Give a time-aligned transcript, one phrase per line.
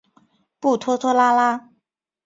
[0.59, 1.69] 不拖拖拉拉。